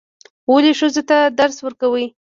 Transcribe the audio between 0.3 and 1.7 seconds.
ولې ښځو ته درس